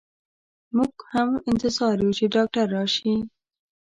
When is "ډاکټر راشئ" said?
2.35-3.13